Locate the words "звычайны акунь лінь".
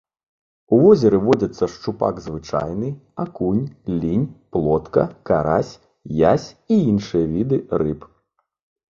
2.27-4.23